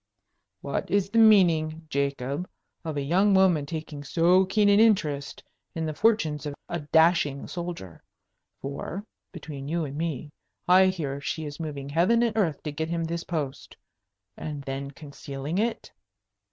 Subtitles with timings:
[0.61, 2.49] "What is the meaning, Jacob,
[2.83, 5.43] of a young woman taking so keen an interest
[5.75, 8.03] in the fortunes of a dashing soldier
[8.63, 10.31] for, between you and me,
[10.67, 13.77] I hear she is moving heaven and earth to get him this post
[14.35, 15.91] and then concealing it?"